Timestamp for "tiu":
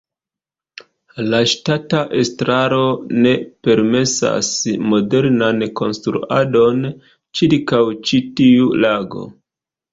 8.43-8.77